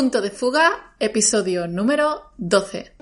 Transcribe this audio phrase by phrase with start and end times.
[0.00, 2.94] Punto de fuga, episodio número 12.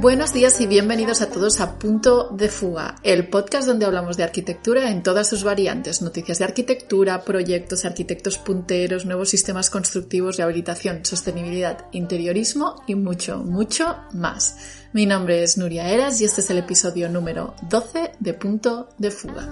[0.00, 4.24] Buenos días y bienvenidos a todos a Punto de Fuga, el podcast donde hablamos de
[4.24, 11.04] arquitectura en todas sus variantes, noticias de arquitectura, proyectos, arquitectos punteros, nuevos sistemas constructivos, rehabilitación,
[11.04, 14.56] sostenibilidad, interiorismo y mucho, mucho más.
[14.94, 19.10] Mi nombre es Nuria Eras y este es el episodio número 12 de Punto de
[19.10, 19.50] Fuga.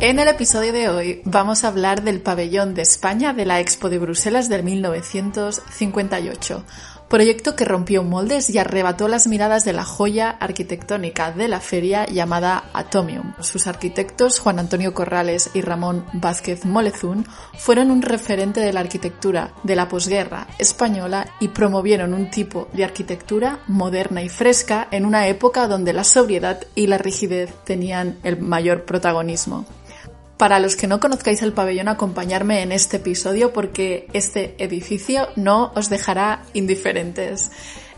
[0.00, 3.88] En el episodio de hoy vamos a hablar del pabellón de España de la Expo
[3.88, 6.64] de Bruselas del 1958,
[7.12, 12.06] proyecto que rompió moldes y arrebató las miradas de la joya arquitectónica de la feria
[12.06, 13.34] llamada Atomium.
[13.38, 17.26] Sus arquitectos, Juan Antonio Corrales y Ramón Vázquez Molezún,
[17.58, 22.84] fueron un referente de la arquitectura de la posguerra española y promovieron un tipo de
[22.84, 28.40] arquitectura moderna y fresca en una época donde la sobriedad y la rigidez tenían el
[28.40, 29.66] mayor protagonismo.
[30.42, 35.70] Para los que no conozcáis el pabellón, acompañarme en este episodio porque este edificio no
[35.76, 37.52] os dejará indiferentes.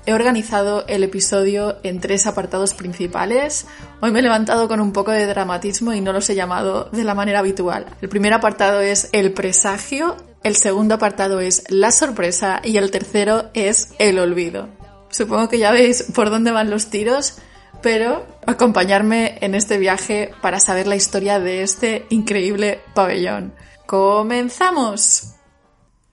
[0.05, 3.65] He organizado el episodio en tres apartados principales.
[4.03, 7.05] Hoy me he levantado con un poco de dramatismo y no los he llamado de
[7.05, 7.87] la manera habitual.
[8.03, 13.49] El primer apartado es el presagio, el segundo apartado es la sorpresa y el tercero
[13.55, 14.69] es el olvido.
[15.09, 17.39] Supongo que ya veis por dónde van los tiros
[17.85, 23.53] pero acompañarme en este viaje para saber la historia de este increíble pabellón.
[23.85, 25.35] ¡Comenzamos!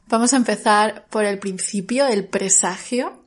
[0.10, 3.24] Vamos a empezar por el principio, el presagio.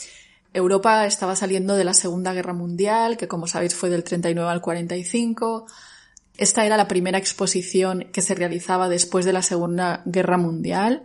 [0.56, 4.62] Europa estaba saliendo de la Segunda Guerra Mundial, que como sabéis fue del 39 al
[4.62, 5.66] 45.
[6.38, 11.04] Esta era la primera exposición que se realizaba después de la Segunda Guerra Mundial.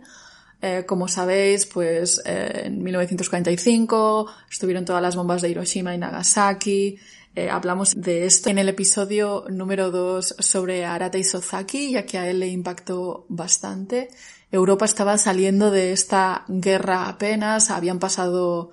[0.61, 6.97] Eh, como sabéis, pues eh, en 1945 estuvieron todas las bombas de Hiroshima y Nagasaki.
[7.35, 12.29] Eh, hablamos de esto en el episodio número 2 sobre Arata Isozaki, ya que a
[12.29, 14.09] él le impactó bastante.
[14.49, 18.71] Europa estaba saliendo de esta guerra apenas, habían pasado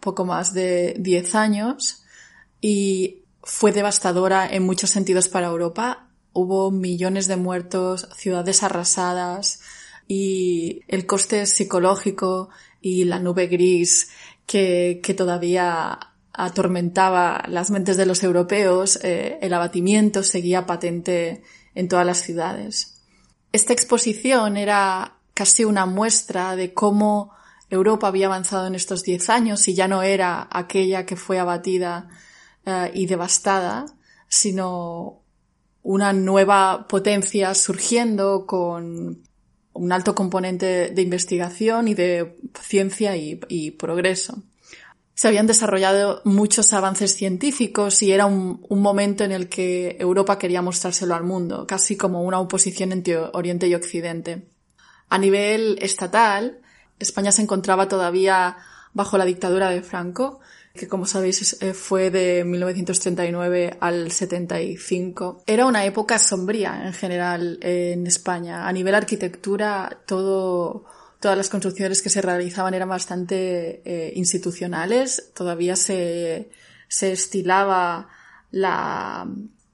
[0.00, 2.02] poco más de 10 años
[2.60, 6.08] y fue devastadora en muchos sentidos para Europa.
[6.32, 9.60] Hubo millones de muertos, ciudades arrasadas
[10.08, 12.50] y el coste psicológico
[12.80, 14.10] y la nube gris
[14.46, 15.98] que, todavía
[16.32, 21.42] atormentaba las mentes de los europeos, eh, el abatimiento seguía patente
[21.74, 22.96] en todas las ciudades.
[23.52, 27.32] Esta exposición era casi una muestra de cómo
[27.70, 32.08] Europa había avanzado en estos diez años y ya no era aquella que fue abatida
[32.66, 33.86] eh, y devastada,
[34.28, 35.22] sino
[35.82, 39.22] una nueva potencia surgiendo con
[39.72, 44.42] un alto componente de investigación y de ciencia y, progreso.
[45.14, 50.62] Se habían desarrollado muchos avances científicos y era un, momento en el que Europa quería
[50.62, 54.48] mostrárselo al mundo, casi como una oposición entre Oriente y Occidente.
[55.08, 56.59] A nivel estatal,
[57.00, 58.58] España se encontraba todavía
[58.92, 60.40] bajo la dictadura de Franco,
[60.74, 65.42] que como sabéis eh, fue de 1939 al 75.
[65.46, 68.68] Era una época sombría en general en España.
[68.68, 75.32] A nivel arquitectura, todas las construcciones que se realizaban eran bastante eh, institucionales.
[75.34, 76.50] Todavía se,
[76.88, 78.08] estilaba
[78.50, 79.26] la,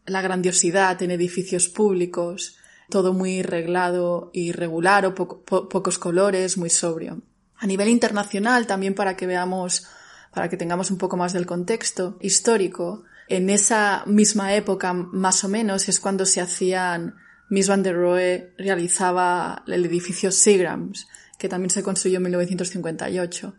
[0.06, 2.55] la grandiosidad en edificios públicos
[2.88, 7.22] todo muy reglado y regular o pocos colores, muy sobrio.
[7.56, 9.86] A nivel internacional, también para que veamos,
[10.32, 15.48] para que tengamos un poco más del contexto histórico, en esa misma época, más o
[15.48, 17.16] menos, es cuando se hacían,
[17.48, 23.54] Miss Van der Rohe realizaba el edificio Seagrams, que también se construyó en 1958.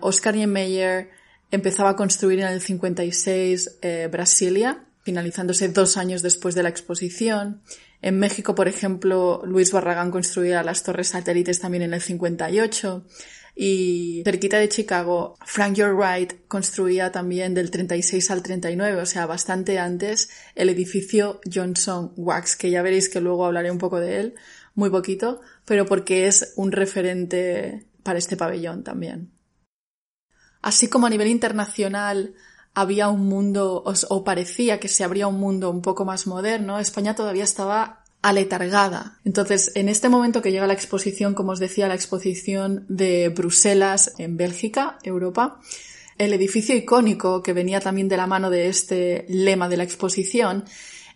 [0.00, 1.10] Oscar Niemeyer
[1.50, 7.62] empezaba a construir en el 56 eh, Brasilia, finalizándose dos años después de la exposición.
[8.02, 13.06] En México, por ejemplo, Luis Barragán construía las torres satélites también en el 58.
[13.54, 19.26] Y cerquita de Chicago, Frank Lloyd Wright construía también del 36 al 39, o sea,
[19.26, 24.20] bastante antes, el edificio Johnson Wax, que ya veréis que luego hablaré un poco de
[24.20, 24.34] él,
[24.74, 29.30] muy poquito, pero porque es un referente para este pabellón también.
[30.62, 32.34] Así como a nivel internacional
[32.74, 37.14] había un mundo, o, parecía que se abría un mundo un poco más moderno, España
[37.14, 39.18] todavía estaba aletargada.
[39.24, 44.14] Entonces, en este momento que llega la exposición, como os decía, la exposición de Bruselas
[44.18, 45.58] en Bélgica, Europa,
[46.18, 50.64] el edificio icónico que venía también de la mano de este lema de la exposición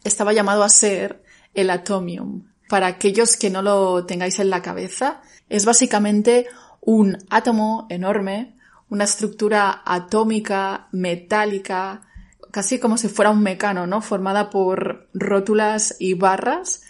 [0.05, 1.23] estaba llamado a ser
[1.55, 2.45] el Atomium.
[2.69, 6.47] Para aquellos que no lo tengáis en la cabeza, es básicamente
[6.81, 8.56] un átomo enorme,
[8.89, 12.03] una estructura atómica, metálica,
[12.51, 14.01] casi como si fuera un mecano, ¿no?
[14.01, 16.83] Formada por rótulas y barras.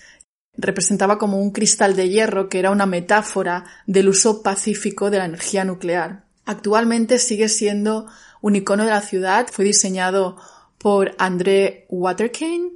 [0.54, 5.25] Representaba como un cristal de hierro que era una metáfora del uso pacífico de la
[5.26, 6.25] energía nuclear.
[6.44, 8.06] Actualmente sigue siendo
[8.40, 10.37] un icono de la ciudad, fue diseñado
[10.78, 12.72] por André Waterkane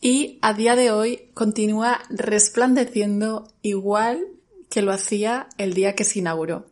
[0.00, 4.26] y a día de hoy continúa resplandeciendo igual
[4.68, 6.66] que lo hacía el día que se inauguró.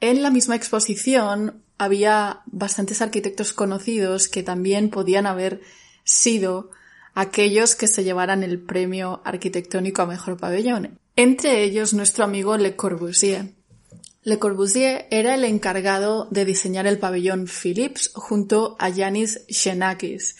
[0.00, 5.60] En la misma exposición había bastantes arquitectos conocidos que también podían haber
[6.04, 6.70] sido
[7.14, 10.98] aquellos que se llevaran el premio arquitectónico a mejor pabellón.
[11.16, 13.54] Entre ellos nuestro amigo Le Corbusier.
[14.22, 20.36] Le Corbusier era el encargado de diseñar el pabellón Philips junto a Yanis Xenakis.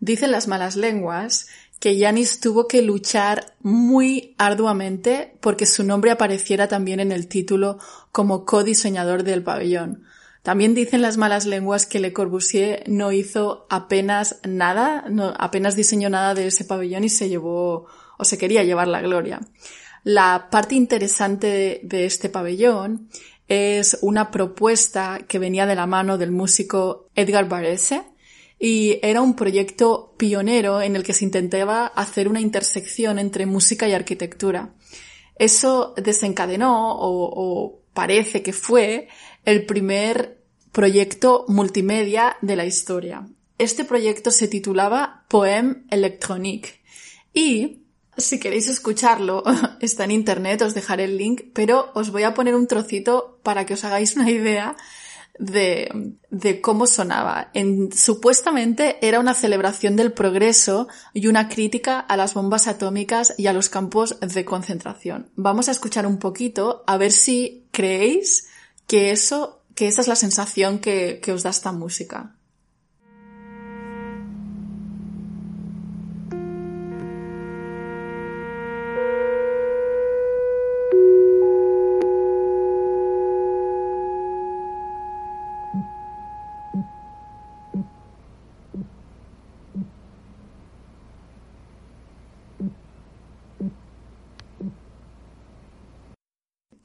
[0.00, 1.48] Dicen las malas lenguas
[1.82, 7.76] que Yanis tuvo que luchar muy arduamente porque su nombre apareciera también en el título
[8.12, 10.04] como codiseñador del pabellón.
[10.44, 15.04] También dicen las malas lenguas que Le Corbusier no hizo apenas nada,
[15.36, 17.86] apenas diseñó nada de ese pabellón y se llevó
[18.16, 19.40] o se quería llevar la gloria.
[20.04, 23.08] La parte interesante de, este pabellón
[23.48, 28.04] es una propuesta que venía de la mano del músico Edgar Varese,
[28.64, 33.88] y era un proyecto pionero en el que se intentaba hacer una intersección entre música
[33.88, 34.72] y arquitectura.
[35.34, 39.08] Eso desencadenó o, parece que fue
[39.44, 43.26] el primer proyecto multimedia de la historia.
[43.58, 46.82] Este proyecto se titulaba Poème électronique
[47.34, 47.82] y
[48.16, 49.42] si queréis escucharlo,
[49.80, 53.66] está en internet, os dejaré el link, pero os voy a poner un trocito para
[53.66, 54.76] que os hagáis una idea
[55.38, 57.50] de, de cómo sonaba.
[57.54, 63.46] En, supuestamente era una celebración del progreso y una crítica a las bombas atómicas y
[63.46, 65.30] a los campos de concentración.
[65.36, 68.48] Vamos a escuchar un poquito a ver si creéis
[68.86, 72.36] que eso, que esa es la sensación que, que os da esta música.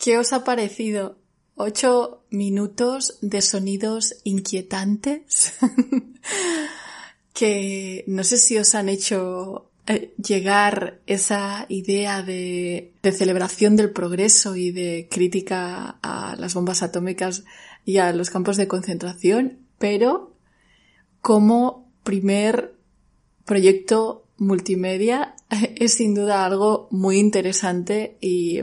[0.08, 1.18] ¿Qué os ha parecido?
[1.56, 5.56] Ocho minutos de sonidos inquietantes
[7.34, 13.92] que no sé si os han hecho eh, llegar esa idea de, de, celebración del
[13.92, 17.44] progreso y de crítica a las bombas atómicas
[17.84, 20.34] y a los campos de concentración, pero
[21.20, 22.76] como primer
[23.44, 25.36] proyecto multimedia
[25.76, 28.62] es sin duda algo muy interesante y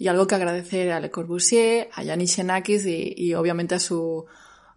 [0.00, 4.24] y algo que agradecer a Le Corbusier, a Yanis Xenakis y, obviamente a su,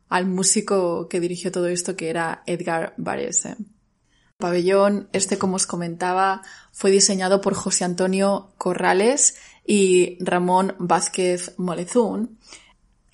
[0.09, 3.51] al músico que dirigió todo esto que era Edgar Varese.
[3.51, 3.65] El
[4.37, 6.41] pabellón, este como os comentaba,
[6.73, 12.37] fue diseñado por José Antonio Corrales y Ramón Vázquez Molezún.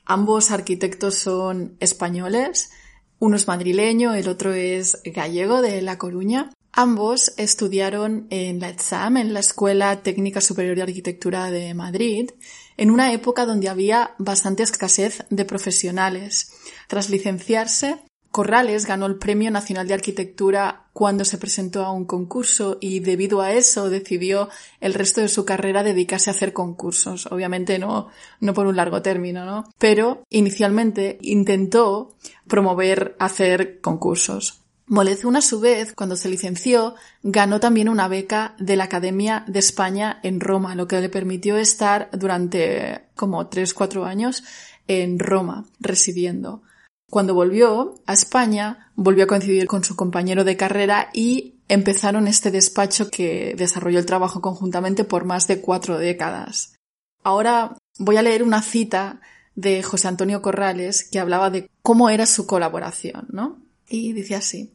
[0.03, 2.71] Ambos arquitectos son españoles,
[3.19, 6.49] uno es madrileño, el otro es gallego de La Coruña.
[6.81, 12.31] Ambos estudiaron en la ETSAM, en la Escuela Técnica Superior de Arquitectura de Madrid,
[12.77, 16.53] en una época donde había bastante escasez de profesionales.
[16.87, 17.97] Tras licenciarse,
[18.31, 23.41] Corrales ganó el Premio Nacional de Arquitectura cuando se presentó a un concurso y debido
[23.41, 24.47] a eso decidió
[24.79, 27.25] el resto de su carrera dedicarse a hacer concursos.
[27.29, 28.07] Obviamente no,
[28.39, 29.65] no por un largo término, ¿no?
[29.79, 32.15] Pero inicialmente intentó
[32.47, 34.61] promover hacer concursos.
[34.89, 39.59] Molezún, a su vez, cuando se licenció, ganó también una beca de la Academia de
[39.59, 44.43] España en Roma, lo que le permitió estar durante como tres, cuatro años
[44.87, 46.63] en Roma, residiendo.
[47.07, 52.49] Cuando volvió a España, volvió a coincidir con su compañero de carrera y empezaron este
[52.49, 56.73] despacho que desarrolló el trabajo conjuntamente por más de cuatro décadas.
[57.21, 59.21] Ahora voy a leer una cita
[59.53, 63.68] de José Antonio Corrales que hablaba de cómo era su colaboración, ¿no?
[63.89, 64.71] Y dice así,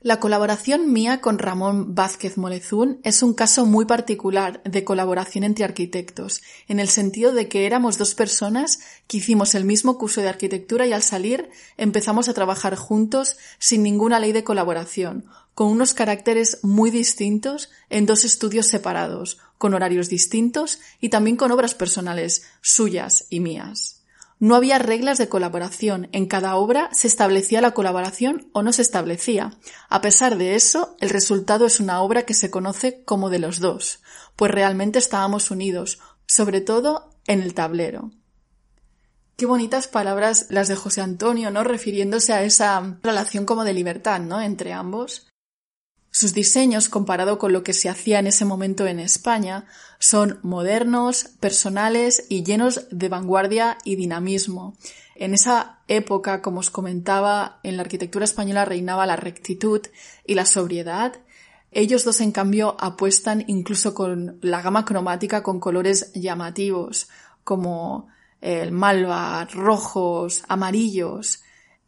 [0.00, 5.64] La colaboración mía con Ramón Vázquez Molezún es un caso muy particular de colaboración entre
[5.64, 10.28] arquitectos, en el sentido de que éramos dos personas que hicimos el mismo curso de
[10.28, 11.48] arquitectura y al salir
[11.78, 15.24] empezamos a trabajar juntos sin ninguna ley de colaboración,
[15.54, 21.50] con unos caracteres muy distintos en dos estudios separados, con horarios distintos y también con
[21.50, 24.03] obras personales suyas y mías.
[24.44, 26.10] No había reglas de colaboración.
[26.12, 29.56] En cada obra se establecía la colaboración o no se establecía.
[29.88, 33.58] A pesar de eso, el resultado es una obra que se conoce como de los
[33.58, 34.02] dos,
[34.36, 38.10] pues realmente estábamos unidos, sobre todo en el tablero.
[39.38, 41.64] Qué bonitas palabras las de José Antonio, ¿no?
[41.64, 44.42] Refiriéndose a esa relación como de libertad, ¿no?
[44.42, 45.26] Entre ambos.
[46.16, 49.66] Sus diseños, comparado con lo que se hacía en ese momento en España,
[49.98, 54.76] son modernos, personales y llenos de vanguardia y dinamismo.
[55.16, 59.80] En esa época, como os comentaba, en la arquitectura española reinaba la rectitud
[60.24, 61.14] y la sobriedad.
[61.72, 67.08] Ellos dos, en cambio, apuestan incluso con la gama cromática con colores llamativos,
[67.42, 68.06] como
[68.40, 71.42] el malva, rojos, amarillos.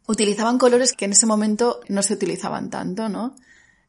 [0.05, 3.33] Utilizaban colores que en ese momento no se utilizaban tanto, ¿no?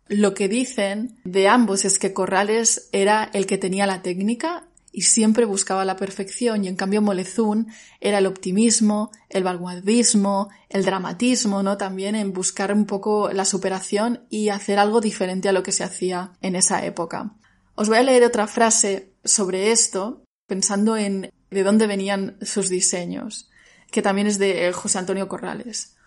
[0.09, 5.03] Lo que dicen de ambos es que Corrales era el que tenía la técnica y
[5.03, 7.69] siempre buscaba la perfección y en cambio Molezún
[8.01, 11.77] era el optimismo, el vanguardismo, el dramatismo, ¿no?
[11.77, 15.85] También en buscar un poco la superación y hacer algo diferente a lo que se
[15.85, 17.35] hacía en esa época.
[17.75, 23.51] Os voy a leer otra frase sobre esto, pensando en de dónde venían sus diseños,
[23.91, 25.98] que también es de José Antonio Corrales.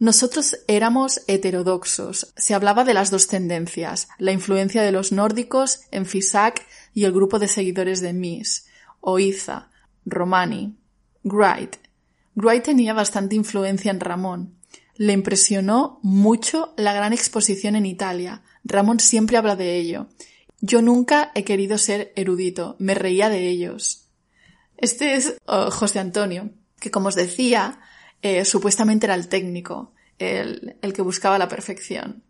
[0.00, 2.32] Nosotros éramos heterodoxos.
[2.34, 7.12] Se hablaba de las dos tendencias, la influencia de los nórdicos en Fisac y el
[7.12, 8.66] grupo de seguidores de Mies,
[9.00, 9.70] Oiza,
[10.06, 10.74] Romani,
[11.22, 11.76] Wright.
[12.34, 14.54] Wright tenía bastante influencia en Ramón.
[14.94, 18.42] Le impresionó mucho la gran exposición en Italia.
[18.64, 20.06] Ramón siempre habla de ello.
[20.62, 24.06] Yo nunca he querido ser erudito, me reía de ellos.
[24.78, 26.48] Este es oh, José Antonio,
[26.80, 27.80] que como os decía,
[28.22, 32.22] eh, supuestamente era el técnico, el, el que buscaba la perfección.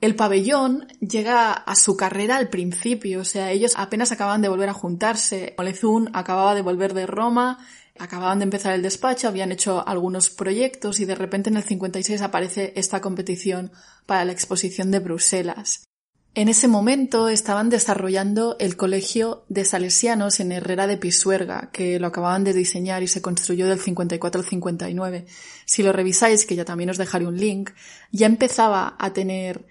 [0.00, 4.68] El pabellón llega a su carrera al principio, o sea, ellos apenas acababan de volver
[4.68, 5.54] a juntarse.
[5.56, 7.58] Olezún acababa de volver de Roma,
[7.98, 12.20] acababan de empezar el despacho, habían hecho algunos proyectos y de repente en el 56
[12.20, 13.72] aparece esta competición
[14.04, 15.85] para la exposición de Bruselas.
[16.36, 22.08] En ese momento estaban desarrollando el Colegio de Salesianos en Herrera de Pisuerga, que lo
[22.08, 25.24] acababan de diseñar y se construyó del 54 al 59.
[25.64, 27.70] Si lo revisáis, que ya también os dejaré un link,
[28.12, 29.64] ya empezaba a tener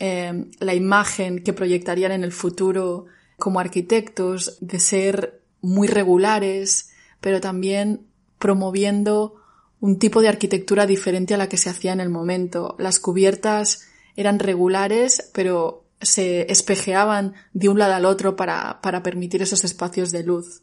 [0.00, 3.06] eh, la imagen que proyectarían en el futuro
[3.38, 8.08] como arquitectos de ser muy regulares, pero también
[8.40, 9.36] promoviendo
[9.78, 12.74] un tipo de arquitectura diferente a la que se hacía en el momento.
[12.80, 19.42] Las cubiertas eran regulares, pero se espejeaban de un lado al otro para, para permitir
[19.42, 20.62] esos espacios de luz.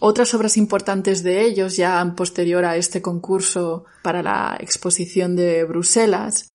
[0.00, 6.50] Otras obras importantes de ellos, ya posterior a este concurso para la exposición de Bruselas,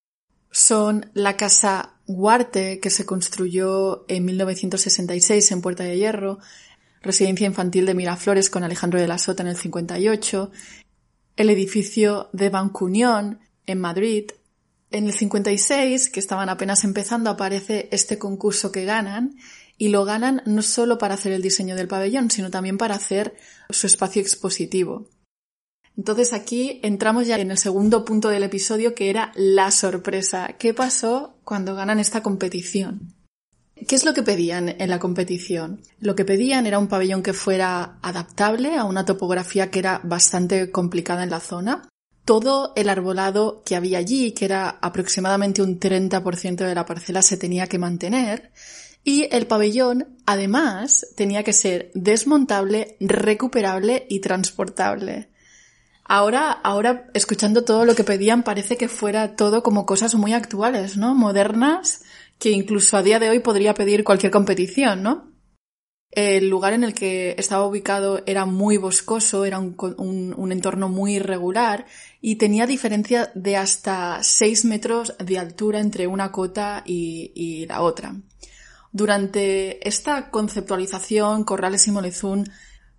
[0.49, 6.39] son la Casa Huarte, que se construyó en 1966 en Puerta de Hierro,
[7.01, 10.51] residencia infantil de Miraflores con Alejandro de la Sota en el 58,
[11.35, 14.31] el edificio de Bancunión en Madrid,
[14.93, 19.35] en el 56, que estaban apenas empezando, aparece este concurso que ganan
[19.77, 23.35] y lo ganan no solo para hacer el diseño del pabellón, sino también para hacer
[23.69, 25.09] su espacio expositivo.
[25.97, 30.55] Entonces aquí entramos ya en el segundo punto del episodio que era la sorpresa.
[30.57, 33.13] ¿Qué pasó cuando ganan esta competición?
[33.87, 35.81] ¿Qué es lo que pedían en la competición?
[35.99, 40.71] Lo que pedían era un pabellón que fuera adaptable a una topografía que era bastante
[40.71, 41.89] complicada en la zona,
[42.25, 47.37] todo el arbolado que había allí, que era aproximadamente un 30% de la parcela, se
[47.37, 48.51] tenía que mantener
[49.03, 55.29] y el pabellón, además, tenía que ser desmontable, recuperable y transportable.
[56.05, 60.95] Ahora, ahora, escuchando todo lo que pedían, parece que fuera todo como cosas muy actuales,
[60.95, 61.15] ¿no?
[61.15, 62.03] Modernas,
[62.39, 65.32] que incluso a día de hoy podría pedir cualquier competición, ¿no?
[66.15, 71.87] El lugar en el que estaba ubicado era muy boscoso, era un, entorno muy irregular
[72.21, 77.81] y tenía diferencia de hasta 6 metros de altura entre una cota y, y la
[77.81, 78.15] otra.
[78.91, 82.47] Durante esta conceptualización, Corrales y Molezún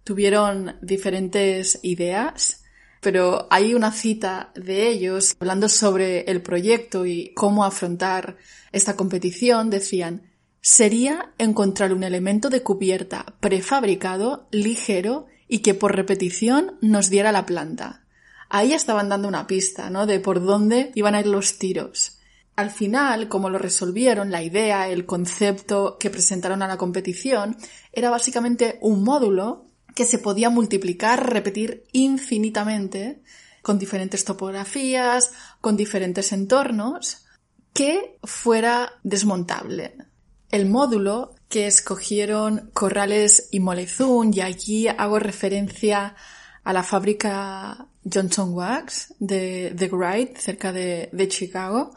[0.03, 2.65] tuvieron diferentes ideas,
[3.01, 8.39] pero hay una cita de ellos hablando sobre el proyecto y cómo afrontar
[8.73, 9.71] esta competición.
[9.71, 10.34] Decían,
[10.67, 17.45] sería encontrar un elemento de cubierta prefabricado, ligero y que por repetición nos diera la
[17.45, 18.07] planta.
[18.49, 20.07] ahí estaban dando una pista, ¿no?
[20.07, 22.19] De por dónde iban a ir los tiros.
[22.57, 27.59] Al final, como lo resolvieron, la idea, el concepto que presentaron a la competición
[27.93, 33.23] era básicamente un módulo que se podía multiplicar, repetir infinitamente,
[33.61, 35.31] con diferentes topografías,
[35.61, 37.27] con diferentes entornos,
[37.75, 40.14] que fuera desmontable.
[40.55, 46.15] El módulo que escogieron Corrales y Molezún, y aquí hago referencia
[46.63, 51.91] a la fábrica Johnson Wax de, The Wright, cerca de, Chicago.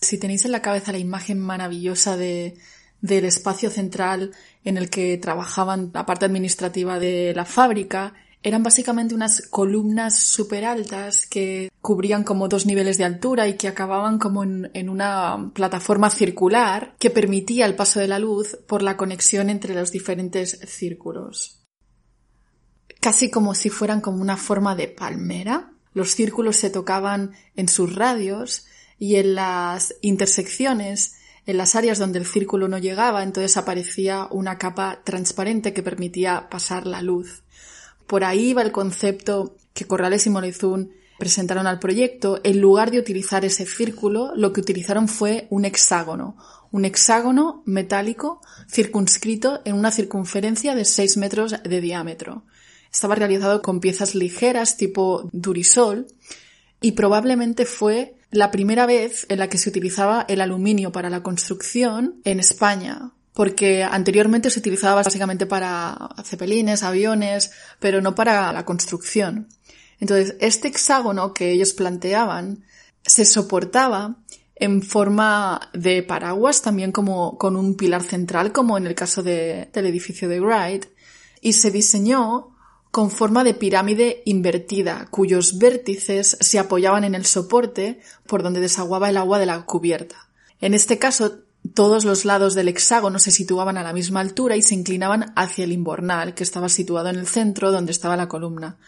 [0.00, 2.56] Si tenéis en la cabeza la imagen maravillosa de,
[3.02, 4.32] del espacio central
[4.64, 10.64] en el que trabajaban la parte administrativa de la fábrica, eran básicamente unas columnas súper
[10.64, 15.50] altas que cubrían como dos niveles de altura y que acababan como en, en, una
[15.54, 20.60] plataforma circular que permitía el paso de la luz por la conexión entre los diferentes
[20.66, 21.64] círculos.
[23.00, 25.72] Casi como si fueran como una forma de palmera.
[25.94, 28.66] Los círculos se tocaban en sus radios
[28.98, 31.16] y en las intersecciones,
[31.46, 36.48] en las áreas donde el círculo no llegaba, entonces aparecía una capa transparente que permitía
[36.50, 37.42] pasar la luz.
[38.08, 42.40] Por ahí va el concepto que Corrales y Molezún presentaron al proyecto.
[42.42, 46.36] En lugar de utilizar ese círculo, lo que utilizaron fue un hexágono,
[46.70, 52.44] un hexágono metálico circunscrito en una circunferencia de 6 metros de diámetro.
[52.90, 56.06] Estaba realizado con piezas ligeras tipo durisol
[56.80, 61.22] y probablemente fue la primera vez en la que se utilizaba el aluminio para la
[61.22, 68.64] construcción en España, porque anteriormente se utilizaba básicamente para cepelines, aviones, pero no para la
[68.64, 69.46] construcción.
[70.00, 72.64] Entonces, este hexágono que ellos planteaban
[73.00, 74.16] se soportaba
[74.56, 79.68] en forma de paraguas, también como con un pilar central, como en el caso del
[79.72, 80.86] edificio de Wright,
[81.40, 82.56] y se diseñó
[82.90, 89.10] con forma de pirámide invertida, cuyos vértices se apoyaban en el soporte por donde desaguaba
[89.10, 90.28] el agua de la cubierta.
[90.60, 91.44] En este caso,
[91.78, 95.62] todos los lados del hexágono se situaban a la misma altura y se inclinaban hacia
[95.62, 98.78] el imbornal, que estaba situado en el centro donde estaba la columna.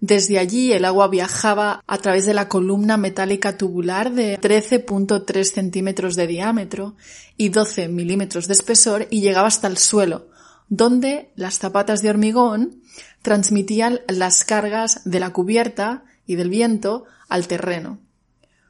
[0.00, 6.14] Desde allí el agua viajaba a través de la columna metálica tubular de 13.3 centímetros
[6.14, 6.94] de diámetro
[7.36, 10.28] y 12 milímetros de espesor y llegaba hasta el suelo,
[10.68, 12.80] donde las zapatas de hormigón
[13.22, 18.05] transmitían las cargas de la cubierta y del viento al terreno.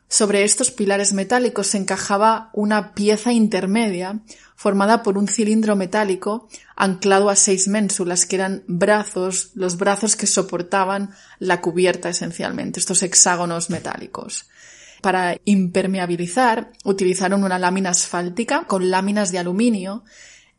[0.09, 4.21] Sobre estos pilares metálicos se encajaba una pieza intermedia
[4.55, 10.27] formada por un cilindro metálico anclado a seis ménsulas que eran brazos, los brazos que
[10.27, 14.49] soportaban la cubierta esencialmente, estos hexágonos metálicos.
[15.03, 20.05] Para impermeabilizar utilizaron una lámina asfáltica con láminas de aluminio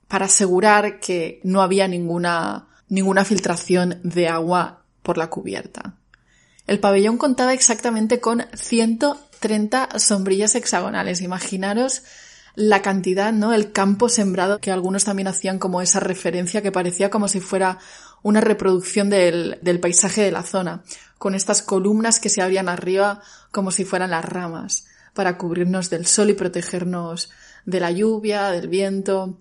[0.08, 5.97] para asegurar que no había ninguna, ninguna filtración de agua por la cubierta.
[6.68, 11.22] El pabellón contaba exactamente con 130 sombrillas hexagonales.
[11.22, 12.04] Imaginaros
[12.56, 13.54] la cantidad, ¿no?
[13.54, 17.80] El campo sembrado, que algunos también hacían como esa referencia que parecía como si fuera
[18.22, 20.84] una reproducción del, del paisaje de la zona,
[21.18, 26.06] con estas columnas que se abrían arriba como si fueran las ramas, para cubrirnos del
[26.06, 27.30] sol y protegernos
[27.66, 29.40] de la lluvia, del viento.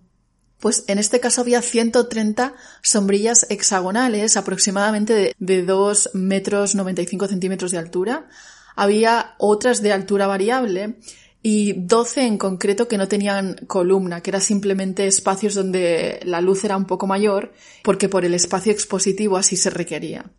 [0.60, 7.78] Pues en este caso había 130 sombrillas hexagonales, aproximadamente de, 2 metros 95 centímetros de
[7.78, 8.28] altura.
[8.74, 10.96] Había otras de altura variable
[11.42, 16.64] y 12 en concreto que no tenían columna, que eran simplemente espacios donde la luz
[16.64, 20.32] era un poco mayor, porque por el espacio expositivo así se requería.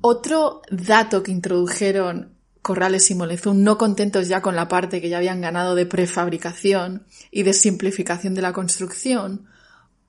[0.00, 2.33] Otro dato que introdujeron
[2.64, 7.06] Corrales y Molezún, no contentos ya con la parte que ya habían ganado de prefabricación
[7.30, 9.46] y de simplificación de la construcción,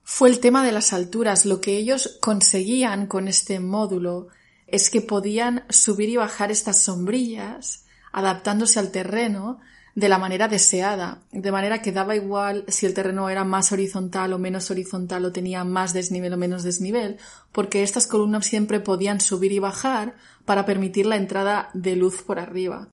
[0.04, 1.46] fue el tema de las alturas.
[1.46, 4.30] Lo que ellos conseguían con este módulo
[4.68, 9.60] es que podían subir y bajar estas sombrillas adaptándose al terreno
[9.96, 14.34] de la manera deseada, de manera que daba igual si el terreno era más horizontal
[14.34, 17.18] o menos horizontal o tenía más desnivel o menos desnivel,
[17.54, 22.40] porque estas columnas siempre podían subir y bajar para permitir la entrada de luz por
[22.40, 22.90] arriba.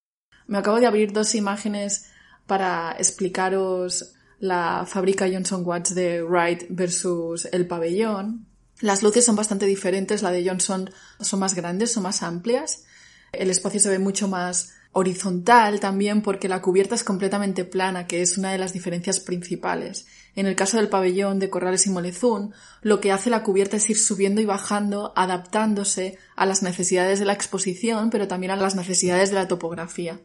[0.47, 2.07] Me acabo de abrir dos imágenes
[2.47, 8.47] para explicaros la fábrica Johnson Watts de Wright versus el pabellón.
[8.81, 10.89] Las luces son bastante diferentes, la de Johnson
[11.21, 12.85] son más grandes, son más amplias.
[13.33, 18.21] El espacio se ve mucho más horizontal también porque la cubierta es completamente plana, que
[18.21, 20.07] es una de las diferencias principales.
[20.35, 23.89] En el caso del pabellón de Corrales y Molezún, lo que hace la cubierta es
[23.89, 28.75] ir subiendo y bajando, adaptándose a las necesidades de la exposición, pero también a las
[28.75, 30.21] necesidades de la topografía.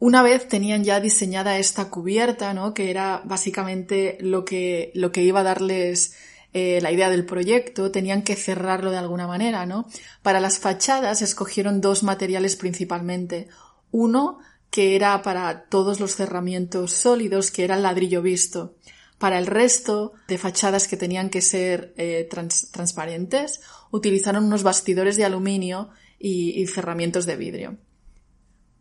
[0.00, 2.74] Una vez tenían ya diseñada esta cubierta, ¿no?
[2.74, 6.14] que era básicamente lo que, lo que iba a darles
[6.54, 9.88] eh, la idea del proyecto, tenían que cerrarlo de alguna manera, ¿no?
[10.22, 13.48] Para las fachadas escogieron dos materiales principalmente.
[13.90, 14.38] Uno,
[14.70, 18.76] que era para todos los cerramientos sólidos, que era el ladrillo visto.
[19.18, 25.24] Para el resto de fachadas que tenían que ser eh, transparentes, utilizaron unos bastidores de
[25.24, 27.78] aluminio y, cerramientos de vidrio.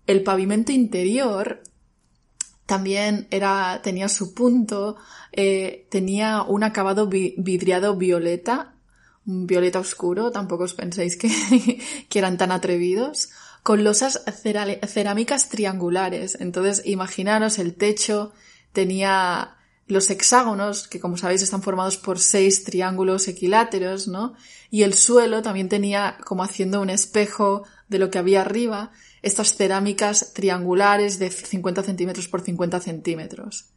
[0.05, 1.63] El pavimento interior
[2.65, 4.95] también era, tenía su punto,
[5.31, 8.73] eh, tenía un acabado vidriado violeta,
[9.25, 11.29] un violeta oscuro, tampoco os penséis que,
[12.09, 13.29] que eran tan atrevidos,
[13.63, 14.23] con losas
[14.85, 16.37] cerámicas triangulares.
[16.39, 18.33] Entonces, imaginaros, el techo
[18.73, 19.55] tenía
[19.87, 24.33] los hexágonos, que como sabéis están formados por seis triángulos equiláteros, ¿no?
[24.69, 28.91] Y el suelo también tenía como haciendo un espejo de lo que había arriba,
[29.23, 33.73] estas cerámicas triangulares de 50 centímetros por 50 centímetros.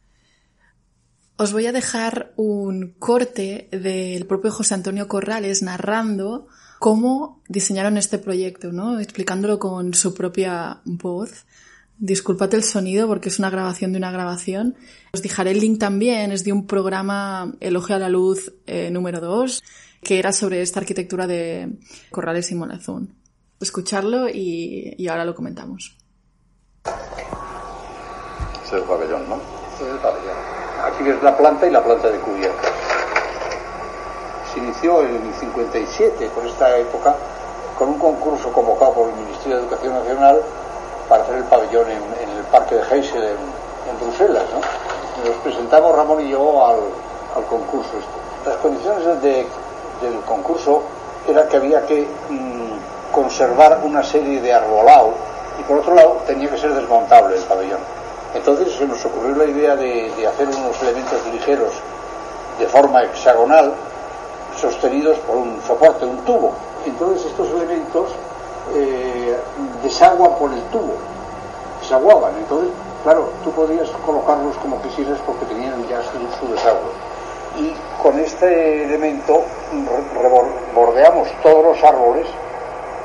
[1.37, 6.47] Os voy a dejar un corte del propio José Antonio Corrales narrando
[6.79, 8.99] cómo diseñaron este proyecto, ¿no?
[8.99, 11.45] Explicándolo con su propia voz.
[11.99, 14.75] Disculpad el sonido porque es una grabación de una grabación.
[15.13, 19.21] Os dejaré el link también, es de un programa Elogio a la Luz eh, número
[19.21, 19.63] 2,
[20.01, 21.77] que era sobre esta arquitectura de
[22.11, 23.15] Corrales y Monazún.
[23.59, 25.97] Escucharlo y, y ahora lo comentamos.
[28.63, 29.35] Es el pabellón, ¿no?
[29.75, 30.35] Es el pabellón.
[30.83, 32.69] Aquí ves la planta y la planta de cubierta.
[34.53, 37.15] Se inició en el 57, por esta época,
[37.77, 40.41] con un concurso convocado por el Ministerio de Educación Nacional
[41.09, 44.43] para hacer el pabellón en, el Parque de Heysel en, Bruselas.
[44.53, 45.29] ¿no?
[45.29, 46.79] Nos presentamos Ramón y yo al,
[47.49, 47.91] concurso.
[47.97, 48.49] Este.
[48.49, 50.83] Las condiciones del concurso
[51.27, 52.66] era que había que mm,
[53.17, 55.09] conservar una serie de arbolado
[55.59, 57.79] y por otro lado tenía que ser desmontable el pabellón.
[58.35, 61.73] Entonces se nos ocurrió la idea de, de hacer unos elementos ligeros
[62.59, 63.73] de forma hexagonal
[64.55, 66.53] sostenidos por un soporte, un tubo.
[66.85, 68.11] Entonces estos elementos
[68.75, 69.35] eh,
[69.81, 70.93] desagua por el tubo,
[71.81, 72.33] desaguaban.
[72.37, 72.69] Entonces,
[73.01, 76.91] claro, tú podías colocarlos como quisieras porque tenían ya su, desagüe.
[77.57, 79.41] Y con este elemento
[80.75, 82.27] bordeamos todos los árboles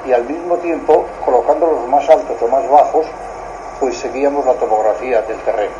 [0.07, 3.07] y al mismo tiempo, colocándolos más altos o más bajos,
[3.81, 5.75] pues seguíamos la topografía del terreno.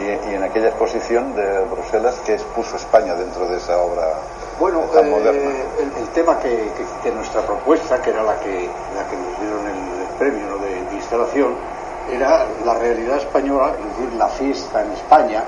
[0.00, 4.14] Y, en aquella exposición de Bruselas, ¿qué expuso España dentro de esa obra
[4.58, 5.66] bueno, eh,
[6.00, 6.72] el, tema que,
[7.04, 11.54] que, nuestra propuesta, que era la que, la que nos dieron el, premio de, instalación,
[12.10, 15.44] era la realidad española, es decir, la fiesta en España,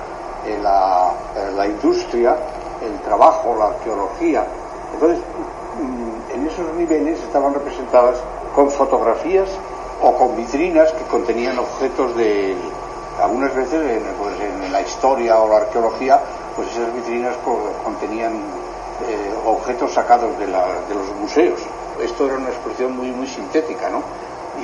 [0.46, 2.36] eh, la, eh, la, industria,
[2.80, 4.44] el trabajo, la arqueología.
[4.94, 6.09] Entonces, mm,
[6.40, 8.16] en esos niveles estaban representadas
[8.54, 9.48] con fotografías
[10.00, 12.56] o con vitrinas que contenían objetos de,
[13.22, 14.32] algunas veces en, pues,
[14.72, 16.18] la historia o la arqueología,
[16.56, 17.36] pues esas vitrinas
[17.84, 18.32] contenían
[19.06, 21.60] eh, objetos sacados de, los museos.
[22.02, 24.02] Esto era una exposición muy, muy sintética, ¿no?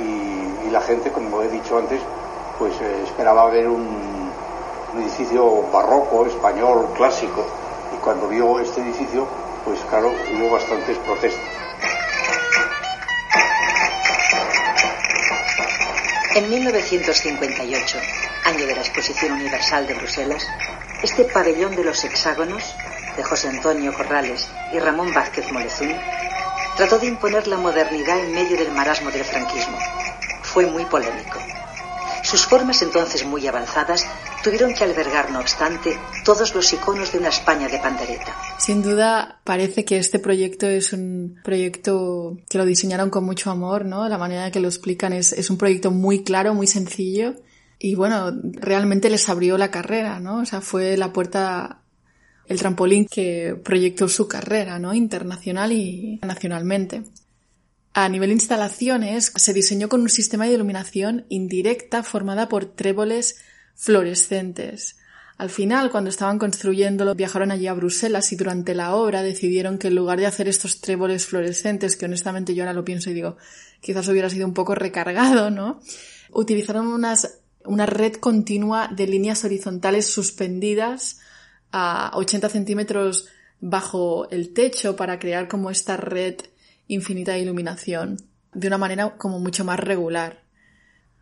[0.01, 2.01] Y, la gente, como he dicho antes,
[2.59, 4.27] pues eh, esperaba ver un,
[4.99, 7.45] edificio barroco, español, clásico.
[7.95, 9.25] Y cuando vio este edificio,
[9.63, 11.56] pues claro, hubo bastantes protestas.
[16.37, 17.97] En 1958,
[18.43, 20.45] año de la Exposición Universal de Bruselas,
[21.01, 22.75] este pabellón de los hexágonos
[23.15, 25.95] de José Antonio Corrales y Ramón Vázquez Molezún,
[26.75, 29.79] trató de imponer la modernidad en medio del marasmo del franquismo.
[30.43, 31.39] Fue muy polémico.
[32.21, 34.05] Sus formas entonces muy avanzadas
[34.47, 38.33] tuvieron que albergar, no obstante, todos los iconos de una España de pandereta.
[38.57, 43.83] Sin duda, parece que este proyecto es un proyecto que lo diseñaron con mucho amor,
[43.83, 44.07] ¿no?
[44.07, 47.35] La manera que lo explican es, es un proyecto muy claro, muy sencillo.
[47.77, 50.39] Y bueno, realmente les abrió la carrera, ¿no?
[50.39, 51.81] O sea, fue la puerta
[52.45, 54.93] el trampolín que proyectó su carrera, ¿no?
[54.93, 57.03] Internacional y nacionalmente.
[57.93, 63.39] A nivel instalaciones, se diseñó con un sistema de iluminación indirecta formada por tréboles
[63.77, 64.97] fluorescentes.
[65.37, 69.89] Al final, cuando estaban construyéndolo, viajaron allí a Bruselas y durante la obra decidieron que
[69.89, 73.37] en lugar de hacer estos tréboles fluorescentes, que honestamente yo ahora lo pienso y digo,
[73.79, 75.79] quizás hubiera sido un poco recargado, ¿no?
[76.31, 81.19] Utilizaron unas, una red continua de líneas horizontales suspendidas
[81.71, 83.27] a 80 centímetros
[83.59, 86.35] bajo el techo para crear como esta red
[86.87, 88.17] infinita de iluminación
[88.53, 90.41] de una manera como mucho más regular.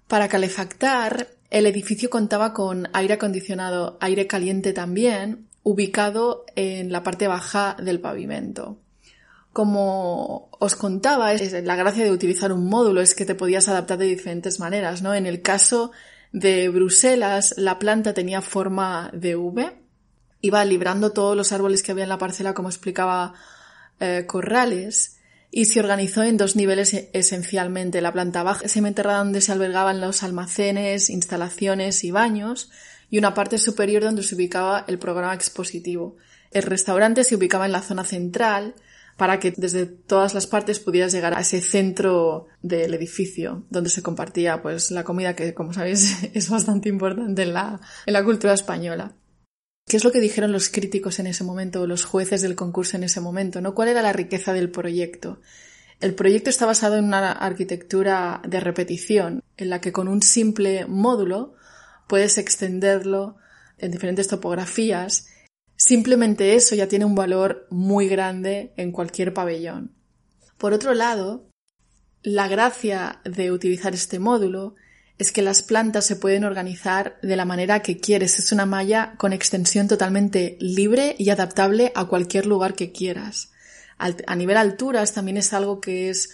[0.07, 7.27] Para calefactar, el edificio contaba con aire acondicionado, aire caliente también, ubicado en la parte
[7.27, 8.77] baja del pavimento.
[9.51, 14.05] Como os contaba, la gracia de utilizar un módulo es que te podías adaptar de
[14.05, 15.13] diferentes maneras, ¿no?
[15.13, 15.91] En el caso
[16.33, 19.71] de Bruselas, la planta tenía forma de V,
[20.41, 23.33] iba librando todos los árboles que había en la parcela, como explicaba
[23.99, 25.14] eh, Corrales,
[25.57, 28.01] y se organizó en dos niveles e-, esencialmente.
[28.01, 32.69] La planta baja, semienterrada donde se albergaban los almacenes, instalaciones y baños,
[33.09, 36.17] y una parte superior donde se ubicaba el programa expositivo.
[36.51, 38.75] El restaurante se ubicaba en la zona central,
[39.15, 44.03] para que desde todas las partes pudieras llegar a ese centro del edificio donde se
[44.03, 48.53] compartía pues la comida que como sabéis es bastante importante en la, en la cultura
[48.53, 49.13] española.
[49.95, 53.05] ¿Qué es lo que dijeron los críticos en ese momento, los jueces del concurso en
[53.05, 53.61] ese momento?
[53.61, 53.73] ¿no?
[53.73, 55.39] ¿Cuál era la riqueza del proyecto?
[56.01, 60.85] El proyecto está basado en una arquitectura de repetición, en la que con un simple
[60.85, 61.53] módulo
[62.09, 63.37] puedes extenderlo
[63.77, 65.29] en diferentes topografías
[65.77, 69.95] Simplemente eso ya tiene un valor muy grande en cualquier pabellón.
[70.57, 71.47] Por otro lado,
[72.21, 74.75] la gracia de utilizar este módulo
[75.17, 78.37] es que las plantas se pueden organizar de la manera que quieres.
[78.39, 83.51] Es una malla con extensión totalmente libre y adaptable a cualquier lugar que quieras.
[83.97, 86.31] A nivel alturas también es algo que es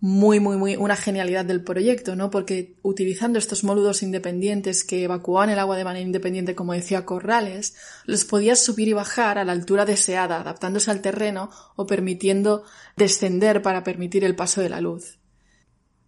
[0.00, 2.30] muy, muy, muy una genialidad del proyecto, ¿no?
[2.30, 7.74] Porque utilizando estos módulos independientes que evacuaban el agua de manera independiente, como decía Corrales,
[8.04, 12.64] los podías subir y bajar a la altura deseada, adaptándose al terreno o permitiendo
[12.96, 15.18] descender para permitir el paso de la luz.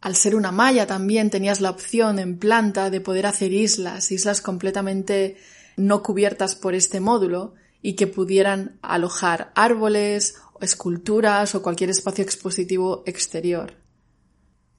[0.00, 4.40] Al ser una malla también tenías la opción en planta de poder hacer islas, islas
[4.40, 5.36] completamente
[5.76, 13.02] no cubiertas por este módulo y que pudieran alojar árboles, esculturas o cualquier espacio expositivo
[13.06, 13.74] exterior.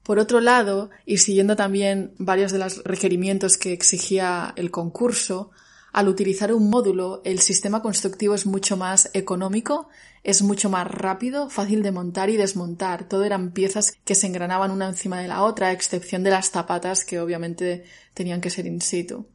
[0.02, 5.50] Por otro lado, y siguiendo también varios de los requerimientos que exigía el concurso,
[5.98, 9.88] al utilizar un módulo, el sistema constructivo es mucho más económico,
[10.22, 13.08] es mucho más rápido, fácil de montar y desmontar.
[13.08, 16.52] Todo eran piezas que se engranaban una encima de la otra, a excepción de las
[16.52, 17.82] zapatas que obviamente
[18.14, 19.26] tenían que ser in situ.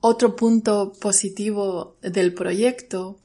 [0.00, 3.20] Otro punto positivo del proyecto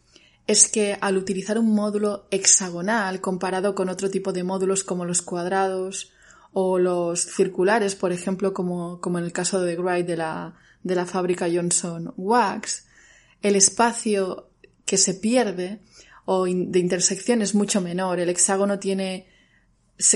[0.46, 5.24] es que al utilizar un módulo hexagonal comparado con otro tipo de módulos como los
[5.24, 6.12] cuadrados
[6.52, 10.96] o los circulares, por ejemplo, como, como en el caso de Wright de la, de
[10.96, 12.86] la fábrica Johnson Wax,
[13.42, 14.50] el espacio
[14.86, 15.80] que se pierde
[16.26, 18.20] o de intersección es mucho menor.
[18.20, 19.28] El hexágono tiene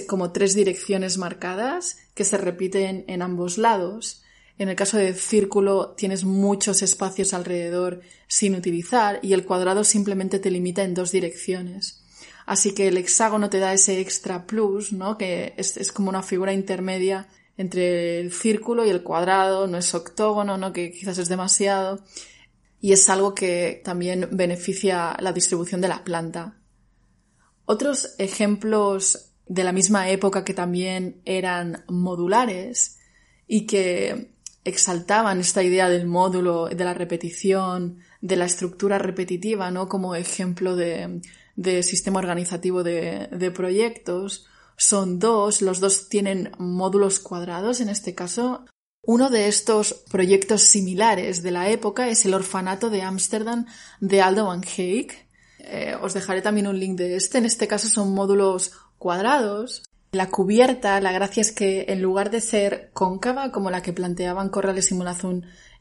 [0.08, 4.24] como tres direcciones marcadas que se repiten en ambos lados.
[4.58, 10.40] En el caso del círculo tienes muchos espacios alrededor sin utilizar y el cuadrado simplemente
[10.40, 12.04] te limita en dos direcciones.
[12.46, 15.18] Así que el hexágono te da ese extra plus, ¿no?
[15.18, 17.28] Que es, como una figura intermedia
[17.58, 20.74] entre el círculo y el cuadrado, no es octógono, ¿no?
[20.74, 22.04] Que quizás es demasiado.
[22.80, 26.60] Y es algo que también beneficia la distribución de la planta.
[27.66, 33.00] Otros ejemplos de la misma época que también eran modulares
[33.48, 39.90] y que exaltaban esta idea del módulo, de la repetición, de la estructura repetitiva, ¿no?
[39.90, 41.22] Como ejemplo de
[41.58, 48.66] de sistema organizativo de, proyectos son dos, los dos tienen módulos cuadrados en este caso.
[49.02, 53.66] Uno de estos proyectos similares de la época es el orfanato de Ámsterdam
[54.00, 55.28] de Aldo van Eyck.
[55.60, 57.40] Eh, os dejaré también un link de este.
[57.40, 59.84] En este caso son módulos cuadrados.
[60.12, 64.50] La cubierta, la gracia es que en lugar de ser cóncava, como la que planteaban
[64.50, 65.00] Corrales y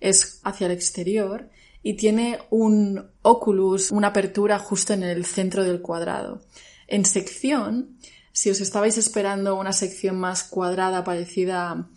[0.01, 1.51] es hacia el exterior
[1.83, 6.43] y tiene un oculus, una apertura justo en el centro del cuadrado.
[6.89, 7.99] En sección,
[8.37, 11.89] si os estabais esperando una sección más cuadrada parecida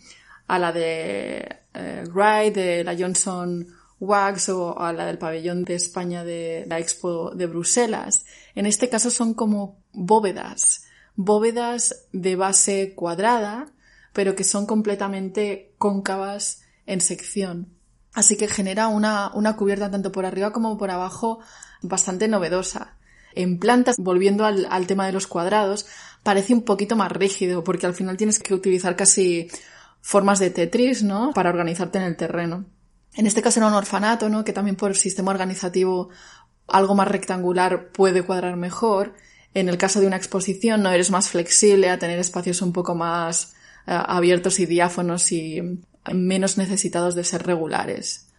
[0.46, 3.66] a la de eh, Wright, de la Johnson
[4.00, 8.24] Wax o a la del pabellón de España de la Expo de Bruselas,
[8.54, 13.66] en este caso son como bóvedas, bóvedas de base cuadrada,
[14.14, 17.68] pero que son completamente cóncavas en sección.
[18.14, 21.40] Así que genera una, cubierta tanto por arriba como por abajo
[21.82, 22.96] bastante novedosa.
[23.34, 25.86] En plantas, volviendo al, tema de los cuadrados,
[26.22, 29.48] parece un poquito más rígido porque al final tienes que utilizar casi
[30.00, 31.32] formas de Tetris, ¿no?
[31.32, 32.64] Para organizarte en el terreno.
[33.14, 34.44] En este caso era un orfanato, ¿no?
[34.44, 36.10] Que también por el sistema organizativo
[36.68, 39.14] algo más rectangular puede cuadrar mejor.
[39.54, 42.94] En el caso de una exposición no eres más flexible a tener espacios un poco
[42.94, 43.54] más
[43.86, 45.80] eh, abiertos y diáfonos y
[46.12, 48.29] menos necesitados de ser regulares.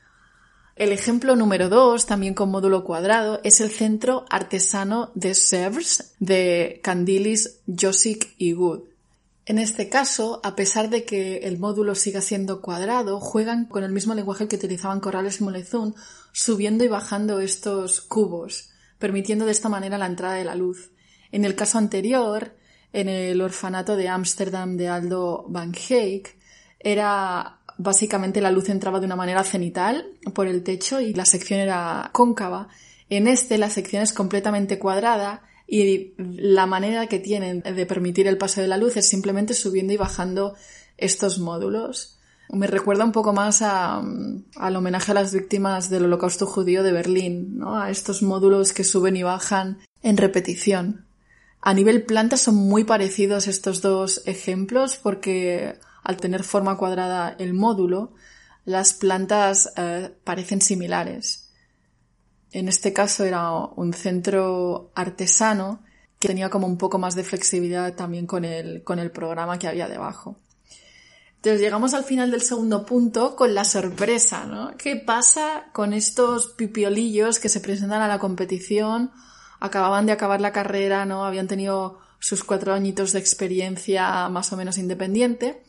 [0.76, 6.80] El ejemplo número dos, también con módulo cuadrado, es el centro artesano de Sèvres de
[6.82, 8.84] Candilis, Josic y Good.
[9.46, 13.92] En este caso, a pesar de que el módulo siga siendo cuadrado, juegan con el
[13.92, 15.96] mismo lenguaje que utilizaban Corrales y Molezún,
[16.32, 20.92] subiendo y bajando estos cubos, permitiendo de esta manera la entrada de la luz.
[21.32, 22.56] En el caso anterior,
[22.94, 26.38] en el orfanato de Ámsterdam de Aldo Van Eyck,
[26.80, 31.60] era básicamente la luz entraba de una manera cenital por el techo y la sección
[31.60, 32.68] era cóncava.
[33.10, 38.38] En este la sección es completamente cuadrada y la manera que tienen de permitir el
[38.38, 40.56] paso de la luz es simplemente subiendo y bajando
[40.98, 42.18] estos módulos.
[42.50, 47.58] Me recuerda un poco más al homenaje a las víctimas del holocausto judío de Berlín,
[47.58, 47.80] ¿no?
[47.80, 51.06] a estos módulos que suben y bajan en repetición.
[51.62, 57.54] A nivel planta son muy parecidos estos dos ejemplos porque al tener forma cuadrada el
[57.54, 58.14] módulo,
[58.66, 61.50] las plantas eh, parecen similares.
[62.52, 65.84] En este caso era un centro artesano
[66.20, 69.68] que tenía como un poco más de flexibilidad también con el, con el programa que
[69.68, 70.38] había debajo.
[71.38, 74.78] Entonces llegamos al final del segundo punto con la sorpresa, ¿no?
[74.78, 79.12] ¿Qué pasa con estos pipiolillos que se presentan a la competición?
[79.60, 81.26] Acababan de acabar la carrera, ¿no?
[81.26, 85.64] Habían tenido sus cuatro añitos de experiencia más o menos independiente.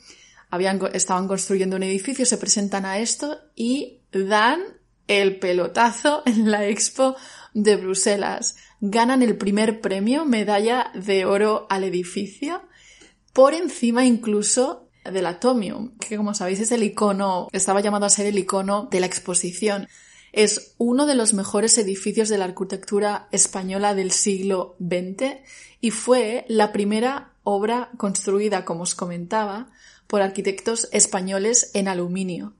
[0.52, 4.60] Habían, estaban construyendo un edificio, se presentan a esto y dan
[5.08, 7.16] el pelotazo en la Expo
[7.54, 8.56] de Bruselas.
[8.82, 12.60] Ganan el primer premio, medalla de oro al edificio,
[13.32, 18.26] por encima incluso del Atomium, que como sabéis es el icono, estaba llamado a ser
[18.26, 19.88] el icono de la exposición.
[20.32, 25.38] Es uno de los mejores edificios de la arquitectura española del siglo XX
[25.80, 29.70] y fue la primera obra construida, como os comentaba,
[30.12, 32.52] por arquitectos españoles en aluminio.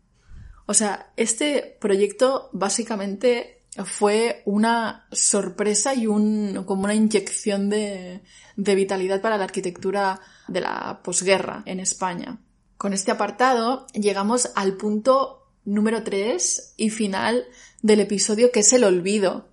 [0.65, 8.23] O sea, este proyecto básicamente fue una sorpresa y un, como una inyección de,
[8.57, 12.41] de vitalidad para la arquitectura de la posguerra en España.
[12.79, 17.45] Con este apartado llegamos al punto número 3 y final
[17.83, 19.51] del episodio que es el olvido.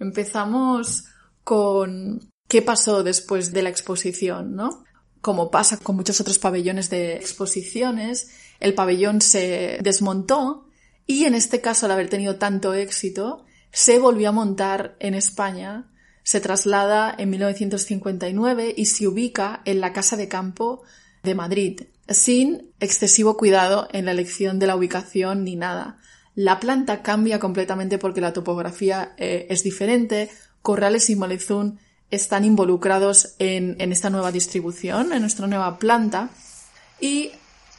[0.00, 1.04] Empezamos
[1.44, 4.84] con qué pasó después de la exposición, ¿no?
[5.22, 10.66] Como pasa con muchos otros pabellones de exposiciones, el pabellón se desmontó
[11.06, 15.88] y en este caso, al haber tenido tanto éxito, se volvió a montar en España,
[16.24, 20.82] se traslada en 1959 y se ubica en la Casa de Campo
[21.22, 25.98] de Madrid, sin excesivo cuidado en la elección de la ubicación ni nada.
[26.34, 30.30] La planta cambia completamente porque la topografía eh, es diferente.
[30.62, 31.78] Corrales y Molezún
[32.12, 36.30] están involucrados en, esta nueva distribución, en nuestra nueva planta.
[37.00, 37.32] Y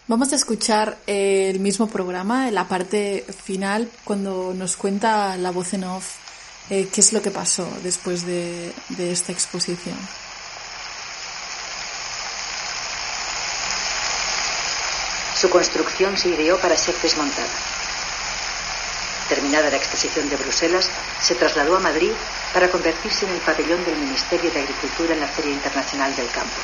[0.06, 5.74] Vamos a escuchar el mismo programa, en la parte final, cuando nos cuenta la voz
[5.74, 6.17] en off
[6.69, 9.96] eh, qué es lo que pasó después de, de esta exposición.
[15.36, 17.48] Su construcción se ideó para ser desmontada.
[19.30, 20.89] Terminada la exposición de Bruselas,
[21.22, 22.12] se trasladó a Madrid
[22.53, 26.61] para convertirse en el pabellón del Ministerio de Agricultura en la Feria Internacional del Campo.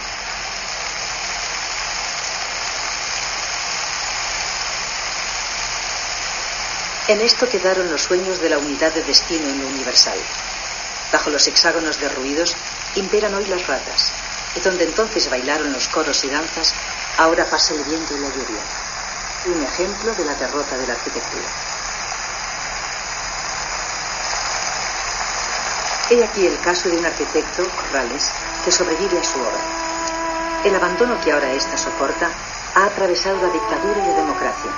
[7.07, 10.19] En esto quedaron los sueños de la unidad de destino en lo universal.
[11.11, 12.55] Bajo los hexágonos derruidos
[12.95, 14.11] imperan hoy las ratas,
[14.55, 16.75] y donde entonces bailaron los coros y danzas,
[17.17, 18.61] ahora pasa el viento y la lluvia.
[19.45, 21.78] Un ejemplo de la derrota de la arquitectura.
[26.11, 28.31] He aquí el caso de un arquitecto, Corrales,
[28.65, 29.61] que sobrevive a su obra.
[30.65, 32.27] El abandono que ahora ésta soporta
[32.73, 34.71] ha atravesado la dictadura y la democracia,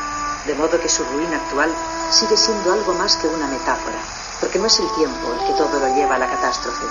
[0.46, 1.74] de modo que su ruina actual
[2.12, 4.00] sigue siendo algo más que una metáfora,
[4.42, 6.86] porque no es el tiempo el que todo lo lleva a la catástrofe,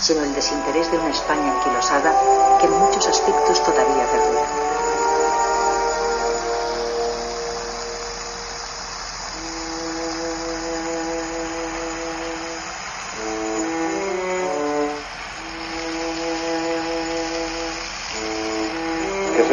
[0.00, 2.14] sino el desinterés de una España anquilosada
[2.60, 4.69] que en muchos aspectos todavía perdura.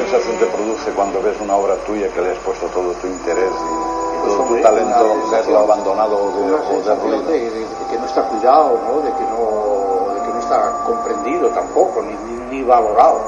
[0.10, 3.52] Sensación te produce cuando ves una obra tuya que le has puesto todo tu interés
[3.52, 7.32] y, todo tu talento, verlo abandonado o de, o derruido?
[7.32, 9.00] de, que no está cuidado, ¿no?
[9.02, 13.20] De, que no, de que no está comprendido tampoco, ni, ni- ni valorado.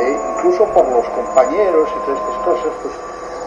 [0.00, 0.18] ¿eh?
[0.36, 2.94] Incluso por los compañeros y todas estas cosas, pues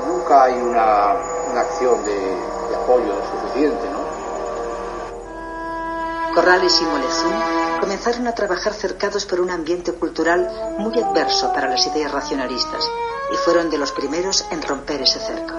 [0.08, 1.15] nunca hay una,
[1.51, 2.38] una acción de,
[2.75, 3.88] apoyo suficiente.
[6.39, 7.34] Corrales y Molezún
[7.82, 12.89] comenzaron a trabajar cercados por un ambiente cultural muy adverso para las ideas racionalistas
[13.34, 15.54] y fueron de los primeros en romper ese cerco.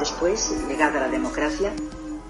[0.00, 1.72] Después, llegada la democracia,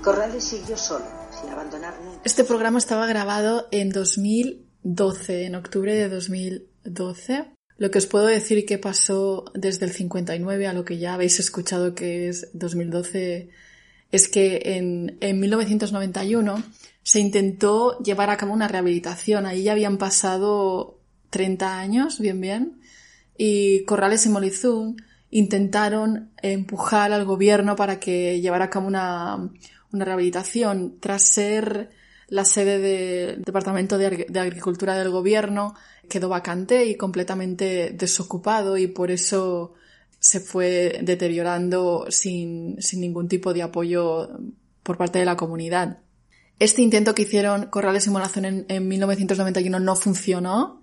[0.02, 1.06] Corrales siguió solo,
[1.40, 2.20] sin abandonar nunca.
[2.24, 7.51] Este programa estaba grabado en 2012, en octubre de 2012.
[7.78, 11.40] Lo que os puedo decir que pasó desde el 59 a lo que ya habéis
[11.40, 13.50] escuchado que es 2012
[14.12, 16.62] es que en, en 1991
[17.02, 19.46] se intentó llevar a cabo una rehabilitación.
[19.46, 20.98] Ahí ya habían pasado
[21.30, 22.80] 30 años, bien bien,
[23.36, 29.50] y Corrales y Molizún intentaron empujar al gobierno para que llevara a cabo una,
[29.90, 30.98] una rehabilitación.
[31.00, 31.90] Tras ser
[32.28, 35.74] la sede del Departamento de, Agricultura del Gobierno,
[36.08, 39.74] quedó vacante y completamente desocupado y por eso
[40.18, 44.30] se fue deteriorando sin, sin ningún tipo de apoyo
[44.82, 45.98] por parte de la comunidad.
[46.58, 50.82] Este intento que hicieron Corrales y Molazón en, en 1991 no funcionó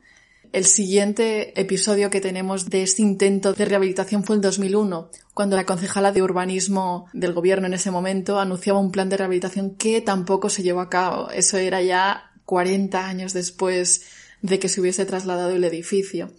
[0.52, 5.66] el siguiente episodio que tenemos de este intento de rehabilitación fue en 2001, cuando la
[5.66, 10.50] concejala de urbanismo del gobierno en ese momento anunciaba un plan de rehabilitación que tampoco
[10.50, 11.30] se llevó a cabo.
[11.30, 14.08] Eso era ya 40 años después
[14.42, 16.32] de que se hubiese trasladado el edificio.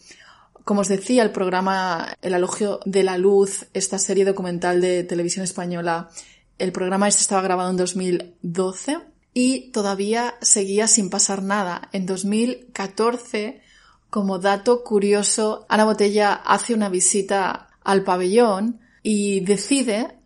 [0.65, 5.45] Como os decía, el programa El Alogio de la Luz, esta serie documental de televisión
[5.45, 6.11] española,
[6.59, 8.99] el programa este estaba grabado en 2012
[9.33, 11.89] y todavía seguía sin pasar nada.
[11.93, 13.63] En 2014
[14.11, 20.19] como dato curioso, Ana Botella hace una visita al pabellón y decide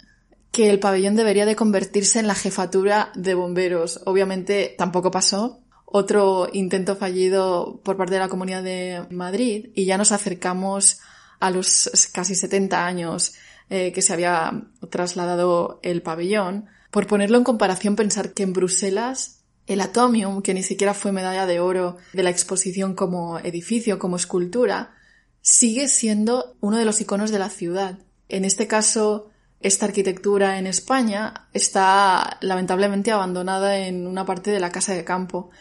[0.50, 4.00] que el pabellón debería de convertirse en la jefatura de bomberos.
[4.06, 5.60] Obviamente tampoco pasó.
[5.96, 10.98] Otro intento fallido por parte de la Comunidad de Madrid y ya nos acercamos
[11.38, 13.34] a los casi 70 años
[13.70, 16.66] eh, que se había trasladado el pabellón.
[16.90, 21.46] Por ponerlo en comparación, pensar que en Bruselas el Atomium, que ni siquiera fue medalla
[21.46, 24.96] de oro de la exposición como edificio, como escultura,
[25.42, 28.00] sigue siendo uno de los iconos de la ciudad.
[28.28, 29.30] En este caso,
[29.60, 35.52] esta arquitectura en España está lamentablemente abandonada en una parte de la casa de campo.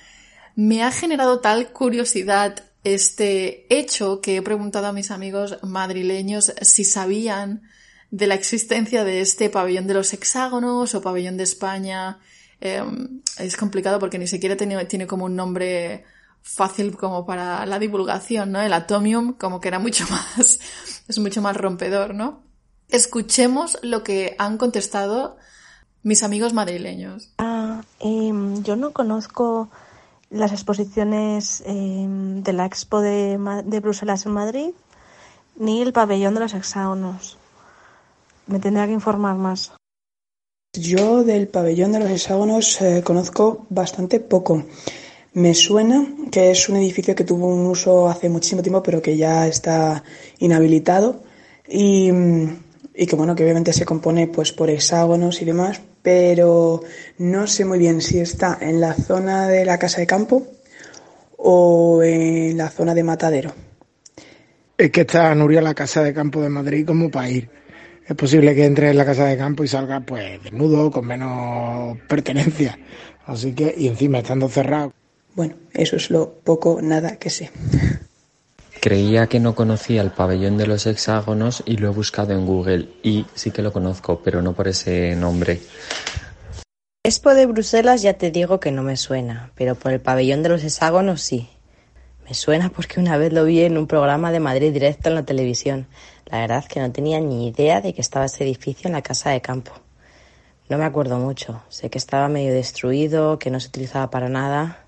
[0.55, 6.83] Me ha generado tal curiosidad este hecho que he preguntado a mis amigos madrileños si
[6.83, 7.63] sabían
[8.11, 12.19] de la existencia de este pabellón de los hexágonos o pabellón de España
[12.65, 16.05] Em, es complicado porque ni siquiera tiene, como un nombre
[16.41, 18.61] fácil como para la divulgación, ¿no?
[18.61, 20.61] El Atomium como que era mucho más,
[21.05, 22.41] es mucho más rompedor, ¿no?
[22.87, 25.35] Escuchemos lo que han contestado
[26.03, 27.33] mis amigos madrileños.
[27.37, 29.69] Ah, em, yo no conozco
[30.33, 34.71] las exposiciones em, de la Expo de, de, Bruselas en Madrid
[35.55, 37.37] ni el pabellón de los hexágonos.
[38.47, 39.71] Me tendría que informar más.
[40.73, 44.63] Yo del pabellón de los hexágonos eh, conozco bastante poco.
[45.33, 49.15] Me suena que es un edificio que tuvo un uso hace muchísimo tiempo, pero que
[49.15, 50.03] ya está
[50.39, 51.21] inhabilitado
[51.67, 56.81] y, que bueno, que obviamente se compone pues por hexágonos y demás, pero
[57.17, 60.45] no sé muy bien si está en la zona de la casa de campo
[61.37, 63.53] o en la zona de matadero.
[64.77, 67.49] Es que está Nuria la casa de campo de Madrid como para ir
[68.05, 71.97] es posible que entre en la casa de campo y salga pues desnudo, con menos
[72.07, 72.77] pertenencia.
[73.25, 74.91] Así que, y encima estando cerrado.
[75.35, 77.49] Bueno, eso es lo poco, nada que sé.
[78.83, 82.89] Creía que no conocía el pabellón de los hexágonos y lo he buscado en Google
[83.01, 85.61] y sí que lo conozco, pero no por ese nombre.
[87.01, 90.49] Expo de Bruselas ya te digo que no me suena, pero por el pabellón de
[90.49, 91.49] los hexágonos sí.
[92.25, 95.23] Me suena porque una vez lo vi en un programa de Madrid directo en la
[95.23, 95.87] televisión.
[96.25, 99.01] La verdad es que no tenía ni idea de que estaba ese edificio en la
[99.01, 99.71] casa de campo.
[100.67, 101.63] No me acuerdo mucho.
[101.69, 104.82] Sé que estaba medio destruido, que no se utilizaba para nada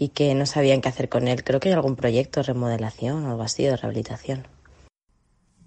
[0.00, 1.44] y que no sabían qué hacer con él.
[1.44, 4.46] Creo que hay algún proyecto de remodelación o algo así, de rehabilitación.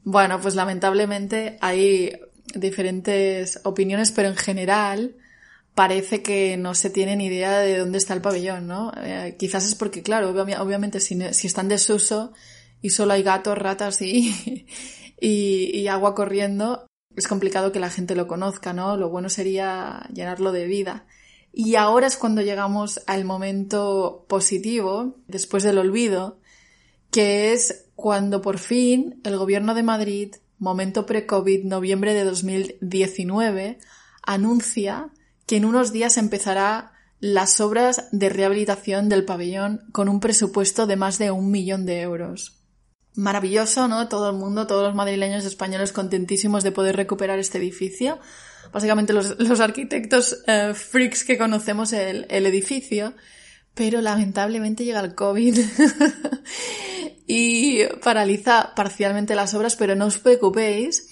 [0.04, 2.20] Bueno, pues lamentablemente hay
[2.56, 5.16] diferentes opiniones, pero en general
[5.76, 8.92] parece que no se tiene ni idea de dónde está el pabellón, ¿no?
[8.98, 12.34] Eh, quizás es porque, claro, obviamente si, si está en desuso
[12.82, 14.66] y solo hay gatos, ratas y,
[15.22, 18.98] y, agua corriendo, es complicado que la gente lo conozca, ¿no?
[18.98, 21.06] Lo bueno sería llenarlo de vida.
[21.56, 26.40] Y ahora es cuando llegamos al momento positivo, después del olvido,
[27.12, 33.78] que es cuando por fin el gobierno de Madrid, momento pre-COVID, noviembre de 2019,
[34.24, 35.12] anuncia
[35.46, 40.96] que en unos días empezará las obras de rehabilitación del pabellón con un presupuesto de
[40.96, 42.63] más de un millón de euros
[43.16, 44.08] maravilloso, ¿no?
[44.08, 48.20] Todo el mundo, todos los madrileños españoles contentísimos de poder recuperar este edificio.
[48.72, 53.14] Básicamente los, los arquitectos eh, freaks que conocemos el, el edificio,
[53.74, 55.60] pero lamentablemente llega el COVID
[57.28, 61.10] y paraliza parcialmente las obras, pero no os preocupéis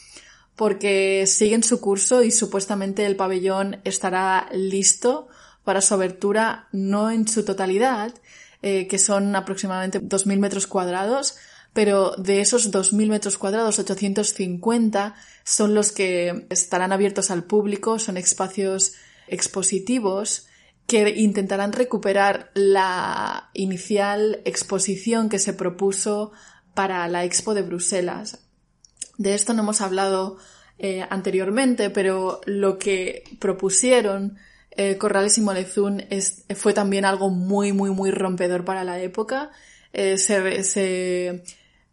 [0.56, 5.28] porque siguen su curso y supuestamente el pabellón estará listo
[5.64, 8.14] para su abertura no en su totalidad,
[8.62, 11.36] eh, que son aproximadamente 2.000 metros cuadrados,
[11.74, 18.18] pero de esos 2.000 metros cuadrados, 850 son los que estarán abiertos al público, son
[18.18, 18.94] espacios
[19.28, 20.48] expositivos
[20.86, 26.32] que intentarán recuperar la inicial exposición que se propuso
[26.74, 28.40] para la Expo de Bruselas.
[29.18, 30.38] De esto no hemos hablado
[30.80, 34.38] eh, anteriormente, pero lo que propusieron
[34.72, 36.04] eh, Corrales y Molezún
[36.56, 39.52] fue también algo muy, muy, muy rompedor para la época.
[39.94, 41.44] Eh, se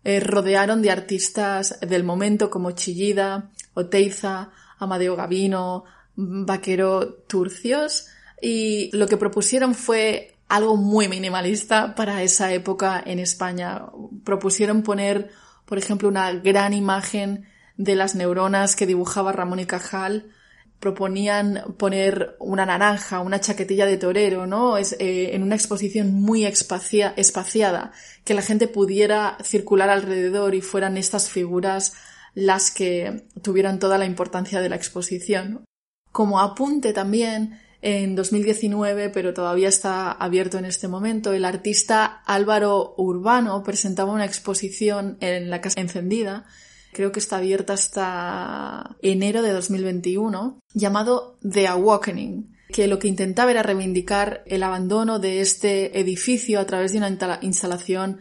[0.05, 5.85] rodearon de artistas del momento como Chillida, Oteiza, Amadeo Gavino,
[6.17, 8.07] Vaquero Turcios,
[8.41, 13.83] y lo que propusieron fue algo muy minimalista para esa época en España.
[14.25, 15.31] Propusieron poner,
[15.67, 17.47] por ejemplo, una gran imagen
[17.77, 20.33] de las neuronas que dibujaba Ramón y Cajal.
[20.81, 24.77] Proponían poner una naranja, una chaquetilla de torero, ¿no?
[24.77, 27.93] Es, eh, en una exposición muy espaciada,
[28.25, 31.95] que la gente pudiera circular alrededor y fueran estas figuras
[32.35, 35.65] las que tuvieran toda la importancia de la exposición.
[36.13, 42.95] Como apunte también, en 2019, pero todavía está abierto en este momento, el artista Álvaro
[42.97, 46.45] Urbano presentaba una exposición en la Casa Encendida,
[46.93, 53.51] creo que está abierta hasta enero de 2021, llamado The Awakening, que lo que intentaba
[53.51, 58.19] era reivindicar el abandono de este edificio a través de una instalación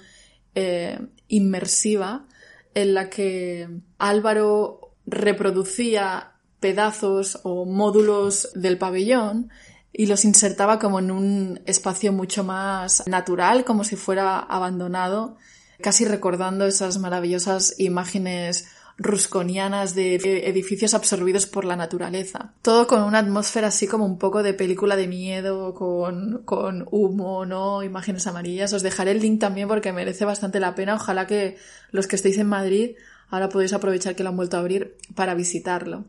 [0.56, 2.28] eh, inmersiva
[2.74, 9.50] en la que Álvaro reproducía pedazos o módulos del pabellón
[9.94, 15.38] y los insertaba como en un espacio mucho más natural, como si fuera abandonado,
[15.82, 18.68] casi recordando esas maravillosas imágenes
[18.98, 20.16] rusconianas de
[20.48, 22.54] edificios absorbidos por la naturaleza.
[22.64, 27.46] Todo con una atmósfera así como un poco de película de miedo, con, con humo,
[27.46, 27.84] ¿no?
[27.84, 28.74] Imágenes amarillas.
[28.74, 30.96] Os dejaré el link también porque merece bastante la pena.
[30.96, 31.58] Ojalá que
[31.92, 32.96] los que estéis en Madrid
[33.30, 36.06] ahora podéis aprovechar que lo han vuelto a abrir para visitarlo.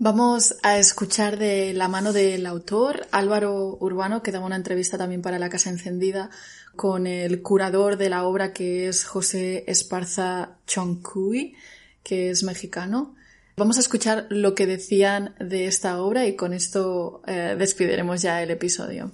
[0.00, 5.22] Vamos a escuchar de la mano del autor, Álvaro Urbano, que daba una entrevista también
[5.22, 6.30] para La Casa Encendida
[6.76, 11.56] con el curador de la obra que es José Esparza Choncuy,
[12.04, 13.16] que es mexicano.
[13.56, 18.40] Vamos a escuchar lo que decían de esta obra y con esto eh, despidiremos ya
[18.40, 19.10] el episodio.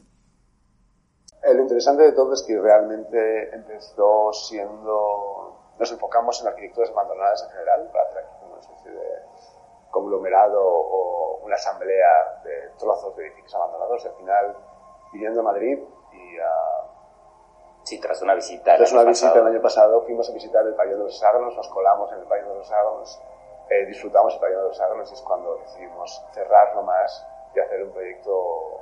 [1.51, 5.73] Lo interesante de todo es que realmente empezó siendo...
[5.81, 9.14] Nos enfocamos en arquitecturas abandonadas en general, para hacer aquí una especie de
[9.95, 14.05] conglomerado o una asamblea de trozos de edificios abandonados.
[14.05, 14.57] Y al final,
[15.13, 15.79] viniendo a Madrid
[16.13, 16.53] y a...
[17.85, 18.77] Sí, tras una visita.
[18.77, 21.69] Tras una visita el año pasado fuimos a visitar el Pabellón de los Hexágonos, nos
[21.69, 23.23] colamos en el Pabellón de los Hexágonos,
[23.69, 27.83] eh, disfrutamos el Pabellón de los Hexágonos y es cuando decidimos cerrarlo más y hacer
[27.85, 28.81] un proyecto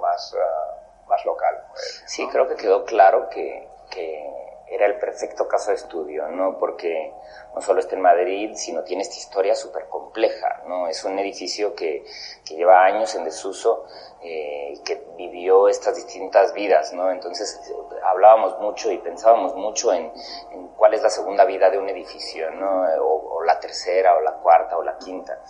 [0.00, 1.64] más, uh, más local.
[2.06, 6.58] Sí, creo que quedó claro que, que era el perfecto caso de estudio, ¿no?
[6.58, 7.12] Porque
[7.54, 10.88] no solo está en Madrid, sino tiene esta historia súper compleja, ¿no?
[10.88, 12.04] Es un edificio que,
[12.44, 13.86] que lleva años en desuso
[14.22, 17.10] eh, y que vivió estas distintas vidas, ¿no?
[17.10, 17.60] Entonces
[18.02, 20.12] hablábamos mucho y pensábamos mucho en,
[20.50, 22.84] en cuál es la segunda vida de un edificio, ¿no?
[23.02, 25.40] O, la tercera, o la cuarta, o la quinta.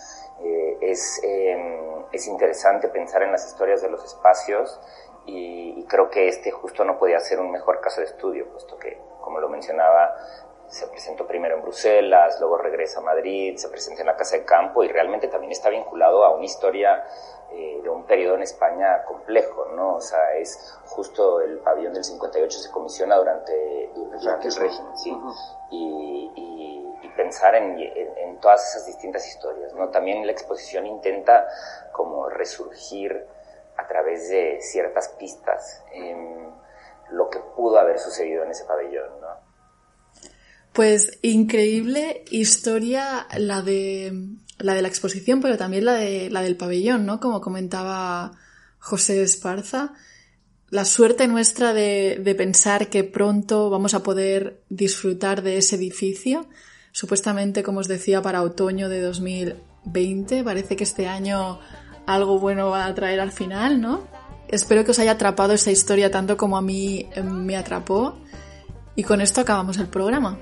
[0.43, 4.79] Eh, es, em, es interesante pensar en las historias de los espacios
[5.27, 8.99] y, creo que este justo no podía ser un mejor caso de estudio, puesto que,
[9.27, 10.15] como lo mencionaba,
[10.69, 14.45] se presentó primero en Bruselas, luego regresa a Madrid, se presenta en la Casa de
[14.45, 17.03] Campo y realmente también está vinculado a una historia
[17.51, 19.97] eh, de un periodo en España complejo, ¿no?
[19.97, 25.17] O sea, es justo el pabellón del 58 se comisiona durante, durante el régimen, ¿sí?
[25.73, 29.89] y, y, pensar en, en, en, todas esas distintas historias, ¿no?
[29.89, 31.49] También la exposición intenta
[31.91, 33.27] como resurgir
[33.79, 36.53] a través de ciertas pistas en
[37.13, 39.27] lo que pudo haber sucedido en ese pabellón, ¿no?
[40.73, 44.13] Pues increíble historia la de
[44.59, 47.19] la de la exposición, pero también la de la del pabellón, ¿no?
[47.21, 48.33] Como comentaba
[48.79, 49.95] José Esparza.
[50.69, 56.47] La suerte nuestra de, de pensar que pronto vamos a poder disfrutar de ese edificio.
[56.93, 60.45] Supuestamente, como os decía, para otoño de 2020.
[60.45, 61.61] Parece que este año
[62.07, 64.07] algo bueno va a traer al final, ¿no?
[64.49, 68.17] Espero que os haya atrapado esa historia tanto como a mí eh, me atrapó.
[68.95, 70.39] Y con esto acabamos el programa.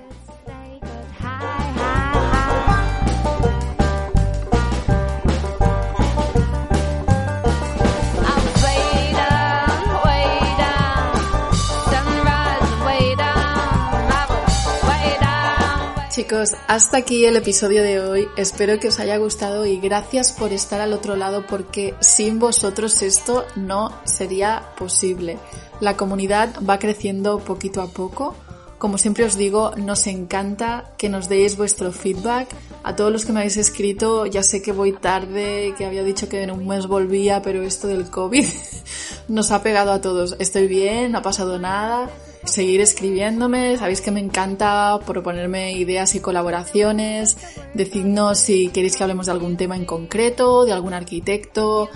[16.14, 18.28] Chicos, hasta aquí el episodio de hoy.
[18.36, 23.02] Espero que os haya gustado y gracias por estar al otro lado porque sin vosotros
[23.02, 25.38] esto no sería posible.
[25.80, 28.36] La comunidad va creciendo poquito a poco.
[28.78, 32.46] Como siempre os digo, nos encanta que nos deis vuestro feedback.
[32.84, 36.28] A todos los que me habéis escrito, ya sé que voy tarde, que había dicho
[36.28, 38.46] que en un mes volvía, pero esto del COVID
[39.26, 40.36] nos ha pegado a todos.
[40.38, 42.08] Estoy bien, no ha pasado nada
[42.44, 47.36] seguir escribiéndome, sabéis que me encanta proponerme ideas y colaboraciones,
[47.74, 51.88] decidnos si queréis que hablemos de algún tema en concreto, de algún arquitecto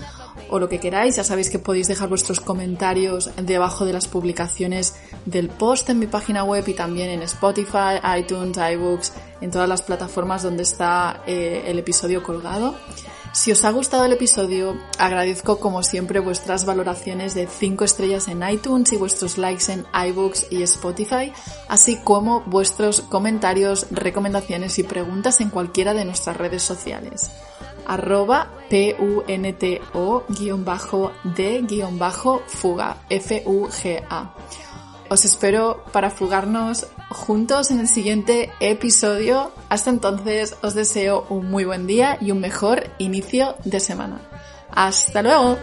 [0.49, 1.15] o lo que queráis.
[1.15, 4.95] Ya sabéis que podéis dejar vuestros comentarios debajo de las publicaciones
[5.25, 9.81] del post en mi página web y también en Spotify, iTunes, iBooks, en todas las
[9.81, 12.75] plataformas donde está eh, el episodio colgado.
[13.31, 18.47] Si os ha gustado el episodio, agradezco como siempre vuestras valoraciones de 5 estrellas en
[18.47, 21.31] iTunes y vuestros likes en iBooks y Spotify,
[21.67, 27.31] así como vuestros comentarios, recomendaciones y preguntas en cualquiera de nuestras redes sociales
[27.89, 29.81] arroba punto-d-fuga,
[33.09, 34.33] F-U-G-A.
[35.09, 39.51] Os espero para fugarnos juntos en el siguiente episodio.
[39.67, 44.21] Hasta entonces os deseo un muy buen día y un mejor inicio de semana.
[44.71, 45.57] ¡Hasta luego!